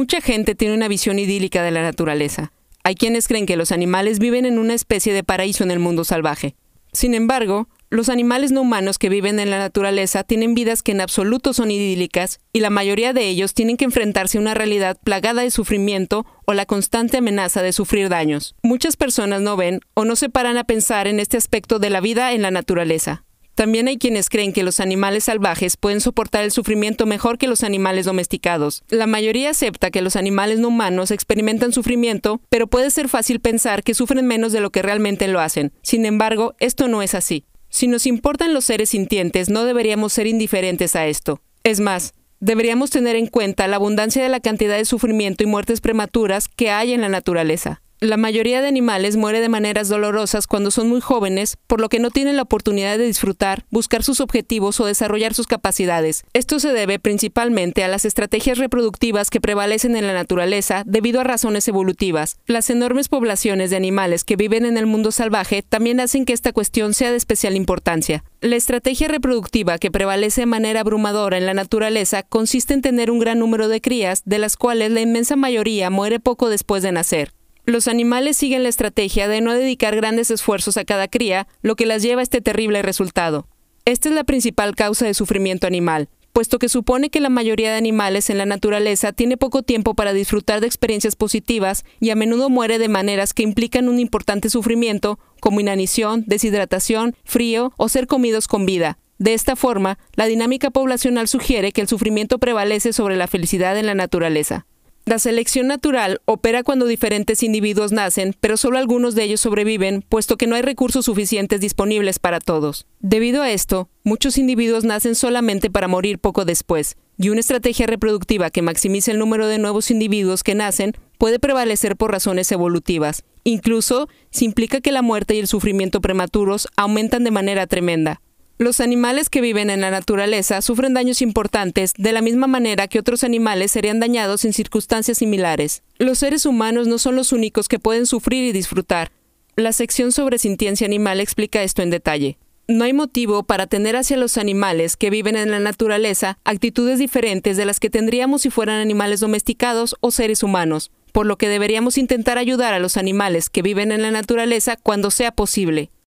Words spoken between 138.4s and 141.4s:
y disfrutar. La sección sobre sintiencia animal